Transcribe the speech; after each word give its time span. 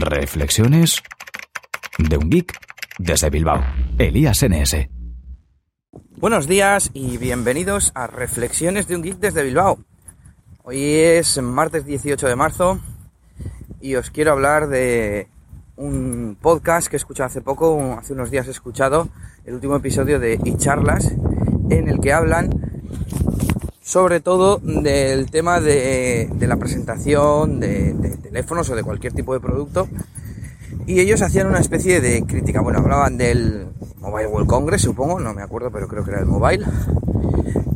Reflexiones 0.00 1.02
de 1.98 2.16
un 2.16 2.30
geek 2.30 2.58
desde 2.98 3.30
Bilbao. 3.30 3.64
Elías 3.98 4.42
NS. 4.42 4.88
Buenos 6.16 6.46
días 6.46 6.90
y 6.94 7.18
bienvenidos 7.18 7.92
a 7.94 8.06
Reflexiones 8.06 8.88
de 8.88 8.96
un 8.96 9.02
geek 9.02 9.18
desde 9.18 9.42
Bilbao. 9.42 9.78
Hoy 10.64 10.82
es 10.82 11.40
martes 11.40 11.84
18 11.84 12.26
de 12.26 12.36
marzo 12.36 12.80
y 13.80 13.94
os 13.96 14.10
quiero 14.10 14.32
hablar 14.32 14.68
de 14.68 15.28
un 15.76 16.36
podcast 16.40 16.88
que 16.88 16.96
he 16.96 16.98
escuchado 16.98 17.28
hace 17.28 17.40
poco, 17.40 17.96
hace 17.98 18.12
unos 18.12 18.30
días 18.30 18.48
he 18.48 18.50
escuchado 18.50 19.08
el 19.44 19.54
último 19.54 19.76
episodio 19.76 20.18
de 20.18 20.38
Y 20.44 20.56
Charlas 20.56 21.12
en 21.70 21.88
el 21.88 22.00
que 22.00 22.12
hablan 22.12 22.65
sobre 23.86 24.18
todo 24.18 24.58
del 24.58 25.30
tema 25.30 25.60
de, 25.60 26.28
la 26.40 26.56
presentación 26.56 27.60
de, 27.60 28.18
teléfonos 28.20 28.68
o 28.68 28.74
de 28.74 28.82
cualquier 28.82 29.12
tipo 29.12 29.32
de 29.32 29.38
producto. 29.38 29.88
Y 30.88 30.98
ellos 30.98 31.22
hacían 31.22 31.46
una 31.46 31.60
especie 31.60 32.00
de 32.00 32.24
crítica. 32.24 32.60
Bueno, 32.60 32.80
hablaban 32.80 33.16
del 33.16 33.68
Mobile 34.00 34.26
World 34.26 34.48
Congress, 34.48 34.82
supongo, 34.82 35.20
no 35.20 35.32
me 35.34 35.42
acuerdo, 35.42 35.70
pero 35.70 35.86
creo 35.86 36.04
que 36.04 36.10
era 36.10 36.18
el 36.18 36.26
Mobile. 36.26 36.66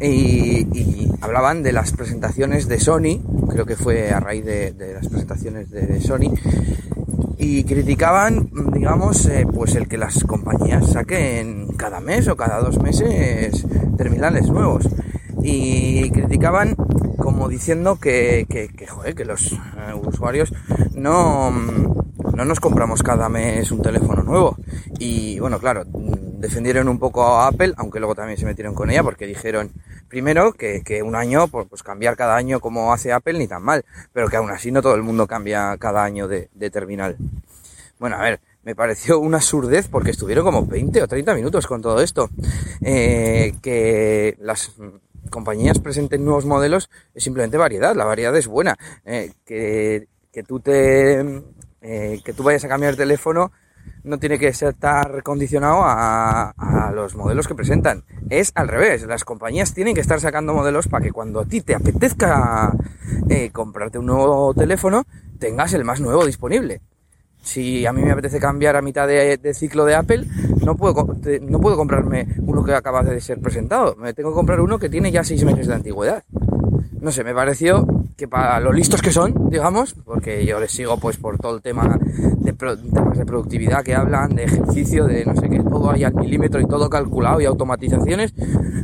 Y, 0.00 1.10
hablaban 1.22 1.64
de 1.64 1.72
las 1.72 1.90
presentaciones 1.90 2.68
de 2.68 2.78
Sony, 2.78 3.20
creo 3.50 3.66
que 3.66 3.74
fue 3.74 4.12
a 4.12 4.20
raíz 4.20 4.44
de, 4.44 4.74
las 4.94 5.08
presentaciones 5.08 5.70
de 5.70 6.00
Sony, 6.00 6.32
y 7.36 7.64
criticaban, 7.64 8.48
digamos, 8.72 9.26
eh, 9.26 9.44
pues 9.52 9.74
el 9.74 9.88
que 9.88 9.98
las 9.98 10.22
compañías 10.22 10.92
saquen 10.92 11.66
cada 11.76 12.00
mes 12.00 12.28
o 12.28 12.36
cada 12.36 12.60
dos 12.60 12.80
meses 12.80 13.66
terminales 13.96 14.48
nuevos 14.48 14.88
y 15.48 16.10
criticaban 16.10 16.74
como 17.18 17.48
diciendo 17.48 17.96
que, 18.00 18.46
que, 18.48 18.68
que, 18.68 19.24
los 19.24 19.52
eh, 19.52 19.58
usuarios 19.94 20.52
no, 20.94 21.50
no 21.50 22.44
nos 22.44 22.58
compramos 22.58 23.04
cada 23.04 23.28
mes 23.28 23.70
un 23.70 23.80
teléfono 23.80 24.24
nuevo. 24.24 24.56
Y 24.98 25.38
bueno, 25.38 25.60
claro, 25.60 25.84
defendieron 25.86 26.88
un 26.88 26.98
poco 26.98 27.24
a 27.24 27.46
Apple, 27.46 27.74
aunque 27.76 28.00
luego 28.00 28.16
también 28.16 28.38
se 28.38 28.44
metieron 28.44 28.74
con 28.74 28.90
ella 28.90 29.04
porque 29.04 29.26
dijeron, 29.26 29.70
primero, 30.08 30.52
que, 30.52 30.82
que 30.82 31.04
un 31.04 31.14
año, 31.14 31.46
pues, 31.46 31.68
pues, 31.68 31.84
cambiar 31.84 32.16
cada 32.16 32.34
año 32.34 32.58
como 32.58 32.92
hace 32.92 33.12
Apple 33.12 33.38
ni 33.38 33.46
tan 33.46 33.62
mal, 33.62 33.84
pero 34.12 34.28
que 34.28 34.36
aún 34.36 34.50
así 34.50 34.72
no 34.72 34.82
todo 34.82 34.96
el 34.96 35.02
mundo 35.02 35.28
cambia 35.28 35.76
cada 35.78 36.02
año 36.02 36.26
de, 36.26 36.48
de 36.54 36.70
terminal. 36.70 37.16
Bueno, 38.00 38.16
a 38.16 38.22
ver, 38.22 38.40
me 38.66 38.74
pareció 38.74 39.20
una 39.20 39.40
surdez 39.40 39.86
porque 39.86 40.10
estuvieron 40.10 40.44
como 40.44 40.66
20 40.66 41.00
o 41.00 41.06
30 41.06 41.36
minutos 41.36 41.68
con 41.68 41.80
todo 41.80 42.02
esto. 42.02 42.30
Eh, 42.80 43.54
que 43.62 44.36
las 44.40 44.72
compañías 45.30 45.78
presenten 45.78 46.24
nuevos 46.24 46.46
modelos 46.46 46.90
es 47.14 47.24
simplemente 47.24 47.56
variedad, 47.56 47.94
la 47.94 48.04
variedad 48.04 48.36
es 48.36 48.46
buena. 48.46 48.76
Eh, 49.04 49.32
que, 49.44 50.08
que, 50.32 50.42
tú 50.42 50.60
te, 50.60 51.42
eh, 51.80 52.20
que 52.24 52.32
tú 52.32 52.42
vayas 52.42 52.64
a 52.64 52.68
cambiar 52.68 52.92
el 52.92 52.96
teléfono 52.96 53.52
no 54.04 54.18
tiene 54.18 54.38
que 54.38 54.48
estar 54.48 55.22
condicionado 55.22 55.82
a, 55.82 56.50
a, 56.50 56.92
los 56.92 57.14
modelos 57.16 57.48
que 57.48 57.54
presentan. 57.54 58.04
Es 58.30 58.52
al 58.54 58.68
revés, 58.68 59.06
las 59.06 59.24
compañías 59.24 59.74
tienen 59.74 59.94
que 59.94 60.00
estar 60.00 60.20
sacando 60.20 60.54
modelos 60.54 60.88
para 60.88 61.04
que 61.04 61.12
cuando 61.12 61.40
a 61.40 61.44
ti 61.44 61.60
te 61.60 61.74
apetezca 61.74 62.72
eh, 63.28 63.50
comprarte 63.50 63.98
un 63.98 64.06
nuevo 64.06 64.54
teléfono, 64.54 65.04
tengas 65.38 65.72
el 65.74 65.84
más 65.84 66.00
nuevo 66.00 66.24
disponible. 66.24 66.80
Si 67.42 67.86
a 67.86 67.92
mí 67.92 68.02
me 68.02 68.10
apetece 68.10 68.40
cambiar 68.40 68.76
a 68.76 68.82
mitad 68.82 69.06
de, 69.06 69.54
ciclo 69.54 69.84
de 69.84 69.94
Apple, 69.94 70.24
no 70.64 70.76
puedo, 70.76 71.06
no 71.42 71.60
puedo 71.60 71.76
comprarme 71.76 72.26
uno 72.38 72.64
que 72.64 72.74
acaba 72.74 73.02
de 73.02 73.20
ser 73.20 73.40
presentado. 73.40 73.94
Me 73.96 74.14
tengo 74.14 74.30
que 74.30 74.36
comprar 74.36 74.60
uno 74.60 74.78
que 74.78 74.88
tiene 74.88 75.12
ya 75.12 75.22
seis 75.22 75.44
meses 75.44 75.68
de 75.68 75.74
antigüedad. 75.74 76.24
No 77.00 77.12
sé, 77.12 77.22
me 77.22 77.34
pareció 77.34 77.86
que 78.16 78.26
para 78.26 78.58
los 78.60 78.74
listos 78.74 79.02
que 79.02 79.12
son, 79.12 79.50
digamos, 79.50 79.94
porque 80.04 80.44
yo 80.46 80.58
les 80.58 80.72
sigo 80.72 80.96
pues 80.98 81.18
por 81.18 81.38
todo 81.38 81.56
el 81.56 81.62
tema 81.62 81.98
de, 82.38 82.52
temas 82.54 83.18
de 83.18 83.26
productividad 83.26 83.84
que 83.84 83.94
hablan, 83.94 84.34
de 84.34 84.44
ejercicio, 84.44 85.04
de 85.04 85.24
no 85.24 85.36
sé 85.36 85.48
qué, 85.50 85.60
todo 85.60 85.90
ahí 85.90 86.02
al 86.02 86.14
milímetro 86.14 86.60
y 86.60 86.66
todo 86.66 86.88
calculado 86.88 87.40
y 87.40 87.44
automatizaciones, 87.44 88.32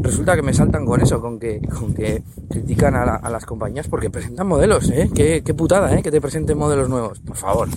resulta 0.00 0.34
que 0.34 0.42
me 0.42 0.54
saltan 0.54 0.86
con 0.86 1.00
eso, 1.02 1.20
con 1.20 1.38
que, 1.38 1.60
con 1.60 1.92
que 1.92 2.22
critican 2.48 2.94
a, 2.96 3.28
las 3.28 3.44
compañías 3.44 3.86
porque 3.86 4.08
presentan 4.08 4.46
modelos, 4.46 4.90
¿eh? 4.90 5.10
Qué, 5.14 5.42
qué 5.44 5.52
putada, 5.52 5.94
¿eh? 5.94 6.02
Que 6.02 6.10
te 6.10 6.20
presenten 6.20 6.56
modelos 6.56 6.88
nuevos, 6.88 7.20
por 7.20 7.36
favor. 7.36 7.68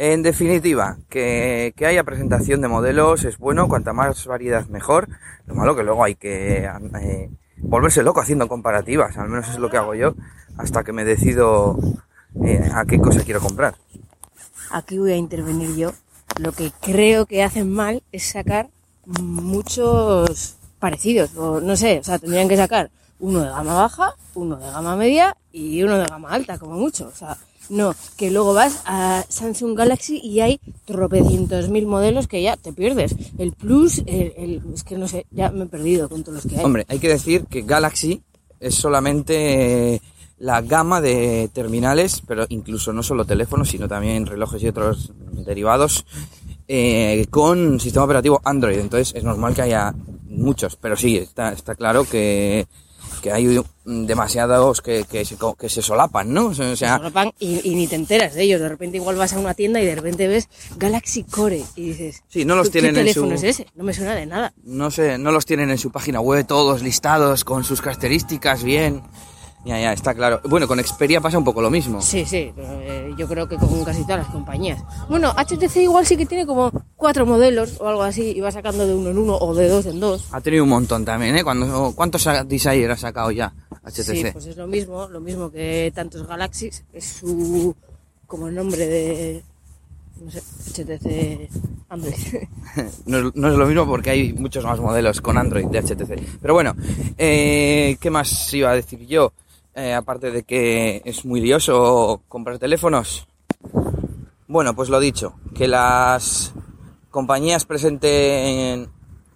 En 0.00 0.22
definitiva, 0.22 0.96
que, 1.08 1.74
haya 1.84 2.04
presentación 2.04 2.60
de 2.60 2.68
modelos 2.68 3.24
es 3.24 3.36
bueno, 3.36 3.66
cuanta 3.66 3.92
más 3.92 4.26
variedad 4.26 4.64
mejor. 4.68 5.08
Lo 5.46 5.56
malo 5.56 5.74
que 5.74 5.82
luego 5.82 6.04
hay 6.04 6.14
que 6.14 6.70
eh, 7.02 7.30
volverse 7.56 8.04
loco 8.04 8.20
haciendo 8.20 8.46
comparativas, 8.46 9.18
al 9.18 9.28
menos 9.28 9.48
es 9.48 9.58
lo 9.58 9.68
que 9.68 9.76
hago 9.76 9.96
yo, 9.96 10.14
hasta 10.56 10.84
que 10.84 10.92
me 10.92 11.04
decido 11.04 11.76
eh, 12.44 12.70
a 12.72 12.84
qué 12.84 12.98
cosa 13.00 13.24
quiero 13.24 13.40
comprar. 13.40 13.74
Aquí 14.70 14.98
voy 14.98 15.12
a 15.12 15.16
intervenir 15.16 15.74
yo. 15.74 15.92
Lo 16.38 16.52
que 16.52 16.70
creo 16.80 17.26
que 17.26 17.42
hacen 17.42 17.68
mal 17.68 18.04
es 18.12 18.22
sacar 18.22 18.68
muchos 19.04 20.58
parecidos, 20.78 21.36
o 21.36 21.60
no 21.60 21.76
sé, 21.76 21.98
o 21.98 22.04
sea, 22.04 22.20
tendrían 22.20 22.48
que 22.48 22.56
sacar 22.56 22.90
uno 23.18 23.40
de 23.42 23.48
gama 23.48 23.74
baja, 23.74 24.14
uno 24.34 24.56
de 24.58 24.70
gama 24.70 24.94
media 24.94 25.36
y 25.50 25.82
uno 25.82 25.98
de 25.98 26.06
gama 26.06 26.30
alta, 26.30 26.56
como 26.56 26.74
mucho. 26.74 27.10
No, 27.68 27.94
que 28.16 28.30
luego 28.30 28.54
vas 28.54 28.82
a 28.84 29.24
Samsung 29.28 29.76
Galaxy 29.76 30.20
y 30.22 30.40
hay 30.40 30.60
tropecientos 30.84 31.68
mil 31.68 31.86
modelos 31.86 32.26
que 32.26 32.42
ya 32.42 32.56
te 32.56 32.72
pierdes. 32.72 33.14
El 33.38 33.52
Plus, 33.52 34.02
el, 34.06 34.62
es 34.74 34.84
que 34.84 34.96
no 34.96 35.08
sé, 35.08 35.26
ya 35.30 35.50
me 35.50 35.64
he 35.64 35.66
perdido 35.68 36.08
con 36.08 36.22
todos 36.22 36.44
los 36.44 36.52
que 36.52 36.58
hay. 36.58 36.64
Hombre, 36.64 36.86
hay 36.88 36.98
que 36.98 37.08
decir 37.08 37.44
que 37.46 37.62
Galaxy 37.62 38.22
es 38.60 38.74
solamente 38.74 40.00
la 40.38 40.62
gama 40.62 41.00
de 41.00 41.50
terminales, 41.52 42.22
pero 42.26 42.46
incluso 42.48 42.92
no 42.92 43.02
solo 43.02 43.24
teléfonos, 43.24 43.68
sino 43.68 43.88
también 43.88 44.26
relojes 44.26 44.62
y 44.62 44.68
otros 44.68 45.12
derivados, 45.32 46.06
eh, 46.68 47.26
con 47.30 47.80
sistema 47.80 48.04
operativo 48.04 48.40
Android. 48.44 48.78
Entonces 48.78 49.14
es 49.14 49.24
normal 49.24 49.54
que 49.54 49.62
haya 49.62 49.94
muchos, 50.28 50.76
pero 50.76 50.96
sí, 50.96 51.16
está, 51.16 51.52
está 51.52 51.74
claro 51.74 52.04
que 52.04 52.66
que 53.20 53.32
hay 53.32 53.60
demasiados 53.84 54.80
que, 54.80 55.04
que, 55.04 55.24
se, 55.24 55.36
que 55.58 55.68
se 55.68 55.82
solapan, 55.82 56.32
¿no? 56.32 56.46
O 56.46 56.54
sea, 56.54 56.76
se 56.76 56.86
solapan 56.86 57.32
y, 57.38 57.74
ni 57.74 57.86
te 57.86 57.96
enteras 57.96 58.34
de 58.34 58.42
ellos. 58.42 58.60
De 58.60 58.68
repente 58.68 58.96
igual 58.96 59.16
vas 59.16 59.32
a 59.32 59.38
una 59.38 59.54
tienda 59.54 59.80
y 59.80 59.86
de 59.86 59.94
repente 59.94 60.28
ves 60.28 60.48
Galaxy 60.76 61.24
Core 61.24 61.64
y 61.76 61.90
dices... 61.90 62.22
Sí, 62.28 62.44
no 62.44 62.54
los 62.56 62.70
tienen 62.70 62.94
¿qué 62.94 63.00
en 63.00 63.06
teléfono 63.06 63.34
es 63.34 63.42
ese? 63.42 63.66
No 63.74 63.84
me 63.84 63.92
suena 63.92 64.14
de 64.14 64.26
nada. 64.26 64.52
No 64.64 64.90
sé, 64.90 65.18
no 65.18 65.30
los 65.30 65.46
tienen 65.46 65.70
en 65.70 65.78
su 65.78 65.90
página 65.90 66.20
web 66.20 66.46
todos 66.46 66.82
listados 66.82 67.44
con 67.44 67.64
sus 67.64 67.80
características 67.80 68.62
bien. 68.62 69.02
Ya, 69.64 69.78
ya, 69.78 69.92
está 69.92 70.14
claro. 70.14 70.40
Bueno, 70.44 70.68
con 70.68 70.82
Xperia 70.82 71.20
pasa 71.20 71.36
un 71.36 71.44
poco 71.44 71.60
lo 71.60 71.70
mismo. 71.70 72.00
Sí, 72.00 72.24
sí, 72.24 72.52
eh, 72.56 72.97
yo 73.18 73.26
creo 73.28 73.48
que 73.48 73.56
con 73.56 73.84
casi 73.84 74.02
todas 74.02 74.18
las 74.18 74.28
compañías. 74.28 74.82
Bueno, 75.08 75.34
HTC 75.36 75.76
igual 75.78 76.06
sí 76.06 76.16
que 76.16 76.24
tiene 76.24 76.46
como 76.46 76.70
cuatro 76.96 77.26
modelos 77.26 77.80
o 77.80 77.88
algo 77.88 78.02
así 78.02 78.30
y 78.30 78.40
va 78.40 78.50
sacando 78.50 78.86
de 78.86 78.94
uno 78.94 79.10
en 79.10 79.18
uno 79.18 79.36
o 79.36 79.54
de 79.54 79.68
dos 79.68 79.86
en 79.86 80.00
dos. 80.00 80.28
Ha 80.30 80.40
tenido 80.40 80.64
un 80.64 80.70
montón 80.70 81.04
también, 81.04 81.36
¿eh? 81.36 81.44
Cuando, 81.44 81.92
¿Cuántos 81.94 82.26
Desire 82.46 82.92
ha 82.92 82.96
sacado 82.96 83.30
ya 83.32 83.52
HTC? 83.82 84.02
Sí, 84.02 84.24
pues 84.32 84.46
es 84.46 84.56
lo 84.56 84.66
mismo, 84.66 85.08
lo 85.08 85.20
mismo 85.20 85.50
que 85.50 85.92
tantos 85.94 86.26
Galaxies, 86.26 86.84
es 86.92 87.04
su 87.04 87.74
como 88.26 88.48
el 88.48 88.54
nombre 88.54 88.86
de 88.86 89.42
no 90.20 90.30
sé, 90.30 90.40
HTC 90.40 91.50
Android. 91.88 92.14
no, 93.06 93.28
es, 93.28 93.34
lo 93.34 93.66
mismo 93.66 93.86
porque 93.86 94.10
hay 94.10 94.32
muchos 94.32 94.64
más 94.64 94.78
modelos 94.78 95.20
con 95.20 95.38
Android 95.38 95.66
de 95.66 95.82
HTC. 95.82 96.38
Pero 96.40 96.54
bueno, 96.54 96.76
eh, 97.16 97.96
¿qué 98.00 98.10
más 98.10 98.52
iba 98.54 98.70
a 98.70 98.74
decir 98.74 99.06
yo? 99.06 99.32
Eh, 99.74 99.94
aparte 99.94 100.30
de 100.30 100.42
que 100.42 101.02
es 101.04 101.24
muy 101.24 101.40
lioso 101.40 102.22
comprar 102.28 102.58
teléfonos. 102.58 103.28
Bueno, 104.48 104.74
pues 104.74 104.88
lo 104.88 104.98
dicho, 104.98 105.34
que 105.54 105.68
las 105.68 106.52
compañías 107.10 107.64
presenten 107.64 108.88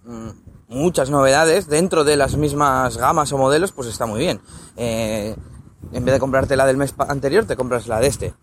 mm, 0.03 0.29
muchas 0.67 1.09
novedades 1.09 1.67
dentro 1.67 2.03
de 2.03 2.17
las 2.17 2.35
mismas 2.35 2.97
gamas 2.97 3.31
o 3.31 3.37
modelos, 3.37 3.71
pues 3.71 3.87
está 3.87 4.05
muy 4.05 4.19
bien. 4.19 4.41
Eh, 4.75 5.35
en 5.91 6.05
vez 6.05 6.13
de 6.13 6.19
comprarte 6.19 6.55
la 6.55 6.65
del 6.65 6.77
mes 6.77 6.93
anterior, 6.97 7.45
te 7.45 7.55
compras 7.55 7.87
la 7.87 7.99
de 7.99 8.07
este. 8.07 8.33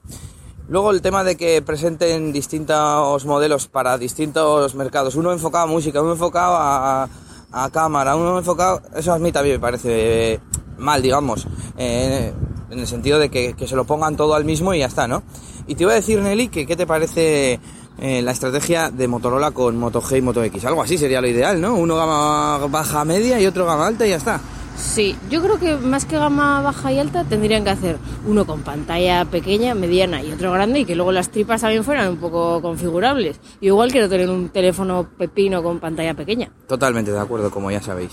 Luego 0.69 0.93
el 0.93 1.03
tema 1.03 1.25
de 1.25 1.37
que 1.37 1.61
presenten 1.63 2.33
distintos 2.33 3.27
modelos 3.27 3.67
para 3.67 3.99
distintos 3.99 4.75
mercados, 4.77 5.17
uno 5.17 5.33
enfocado 5.33 5.65
a 5.65 5.67
música, 5.67 6.01
uno 6.01 6.13
enfocado 6.13 6.55
a, 6.57 7.09
a 7.51 7.71
cámara, 7.71 8.15
uno 8.15 8.39
enfocado, 8.39 8.81
eso 8.95 9.13
a 9.13 9.19
mí 9.19 9.33
también 9.33 9.57
me 9.57 9.61
parece 9.61 10.41
mal, 10.81 11.03
digamos, 11.03 11.47
eh, 11.79 12.33
en 12.71 12.79
el 12.79 12.87
sentido 12.87 13.19
de 13.19 13.29
que, 13.31 13.55
se 13.67 13.77
lo 13.77 13.85
pongan 13.85 14.17
todo 14.17 14.35
al 14.35 14.45
mismo 14.45 14.75
y 14.75 14.81
ya 14.81 14.87
está, 14.87 15.07
¿no? 15.07 15.23
Y 15.67 15.75
te 15.75 15.85
iba 15.85 15.93
a 15.93 15.97
decir, 15.97 16.21
Nelly, 16.21 16.49
que 16.49 16.67
qué 16.67 16.77
te 16.77 16.87
parece 16.87 17.61
eh, 17.99 18.23
la 18.23 18.33
estrategia 18.33 18.91
de 18.91 19.07
Motorola 19.07 19.51
con 19.51 19.77
Moto 19.77 20.01
G 20.01 20.19
y 20.19 20.23
Moto 20.23 20.43
X. 20.43 20.65
Algo 20.65 20.83
así 20.83 20.99
sería 20.99 21.21
lo 21.21 21.29
ideal, 21.29 21.61
¿no? 21.61 21.75
Uno 21.75 21.97
gama 21.97 22.59
baja 22.69 23.05
media 23.05 23.41
y 23.41 23.47
otro 23.47 23.67
gama 23.67 23.87
alta 23.87 24.07
y 24.07 24.11
ya 24.11 24.17
está. 24.17 24.41
Sí, 24.77 25.15
yo 25.29 25.43
creo 25.43 25.59
que 25.59 25.77
más 25.77 26.07
que 26.07 26.17
gama 26.17 26.63
baja 26.63 26.91
y 26.91 26.99
alta 26.99 27.25
tendrían 27.25 27.65
que 27.65 27.71
hacer 27.71 27.99
uno 28.27 28.47
con 28.47 28.63
pantalla 28.63 29.27
pequeña, 29.27 29.75
mediana 29.75 30.23
y 30.23 30.33
otro 30.33 30.53
grande 30.53 30.81
y 30.81 30.85
que 30.87 30.97
luego 30.97 31.13
las 31.13 31.29
tripas 31.31 31.61
también 31.61 31.85
fueran 31.85 32.09
un 32.09 32.17
poco 32.17 32.63
configurables. 32.63 33.39
Y 33.61 33.67
igual 33.67 33.93
quiero 33.93 34.09
tener 34.09 34.31
un 34.31 34.49
teléfono 34.49 35.07
pepino 35.19 35.63
con 35.63 35.79
pantalla 35.79 36.15
pequeña. 36.15 36.51
Totalmente 36.67 37.13
de 37.13 37.21
acuerdo, 37.21 37.51
como 37.51 37.71
ya 37.71 37.83
sabéis. 37.83 38.13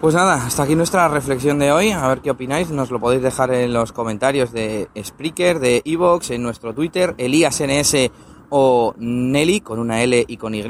Pues 0.00 0.14
nada, 0.14 0.46
hasta 0.46 0.62
aquí 0.62 0.76
nuestra 0.76 1.08
reflexión 1.08 1.58
de 1.58 1.72
hoy. 1.72 1.90
A 1.90 2.06
ver 2.06 2.20
qué 2.20 2.30
opináis. 2.30 2.70
Nos 2.70 2.90
lo 2.90 3.00
podéis 3.00 3.20
dejar 3.20 3.52
en 3.52 3.72
los 3.72 3.90
comentarios 3.90 4.52
de 4.52 4.88
Spreaker, 4.96 5.58
de 5.58 5.82
Evox, 5.84 6.30
en 6.30 6.42
nuestro 6.42 6.72
Twitter, 6.72 7.16
ElíasNS 7.18 8.10
o 8.50 8.94
Nelly 8.96 9.60
con 9.60 9.80
una 9.80 10.00
L 10.02 10.24
y 10.28 10.36
con 10.36 10.54
Y. 10.54 10.62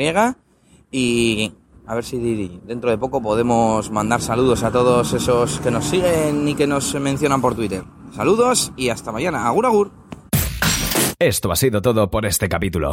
Y 0.91 1.53
a 1.87 1.95
ver 1.95 2.05
si 2.05 2.61
dentro 2.65 2.89
de 2.89 2.97
poco 2.97 3.21
podemos 3.21 3.91
mandar 3.91 4.23
saludos 4.23 4.63
a 4.63 4.71
todos 4.71 5.13
esos 5.13 5.61
que 5.61 5.71
nos 5.71 5.85
siguen 5.85 6.49
y 6.49 6.55
que 6.55 6.67
nos 6.67 6.95
mencionan 6.95 7.43
por 7.43 7.55
Twitter. 7.55 7.85
Saludos 8.17 8.73
y 8.79 8.89
hasta 8.89 9.13
mañana. 9.13 9.47
Agur, 9.47 9.67
agur. 9.67 9.91
Esto 11.19 11.53
ha 11.53 11.57
sido 11.57 11.83
todo 11.83 12.11
por 12.11 12.25
este 12.25 12.49
capítulo. 12.49 12.93